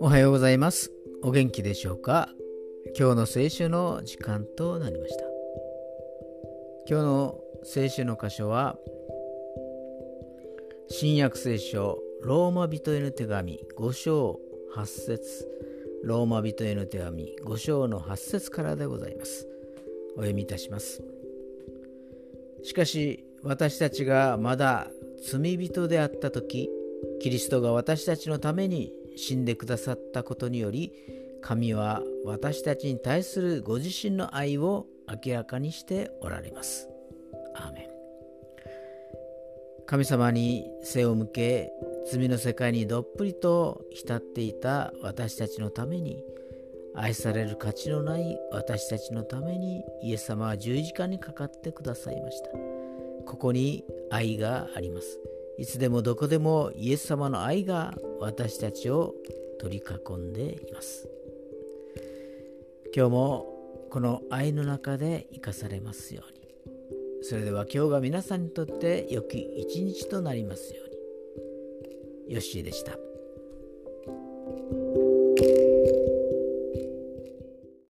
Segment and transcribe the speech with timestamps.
[0.00, 0.92] おはようございます。
[1.24, 2.28] お元気でしょうか？
[2.96, 5.24] 今日の聖書の時間となりました。
[6.88, 8.76] 今日の聖書の箇所は
[10.88, 14.38] 新約聖書ローマ人への手紙5章
[14.76, 15.48] 8節。
[16.04, 19.48] ローマ人への手紙5章の8節からでございます。
[20.14, 21.02] お読みいたします。
[22.62, 24.88] しかし私たちがまだ
[25.30, 26.68] 罪人であった時
[27.20, 30.92] キリストが私たちのために死んでくださったことにより
[31.42, 34.86] 神は私たちに対するご自身の愛を
[35.24, 36.88] 明らかにしておられます。
[37.54, 37.86] アーメン
[39.86, 41.72] 神様に背を向け
[42.10, 46.24] 罪の世界にどっぷりと浸っていた私たちのために
[46.96, 52.85] 愛される価値のない私たちのためにイエス様は十字架にかかってくださいました
[53.26, 55.20] ここに愛があります
[55.58, 59.14] いつでもどこでもイエス様の愛が私たちを
[59.60, 61.08] 取り囲んでいます
[62.94, 63.46] 今日も
[63.90, 66.46] この愛の中で生かされますように
[67.22, 70.96] それでは今日が皆さんにとって良き一日となりますように。
[72.28, 72.92] よッしーでした。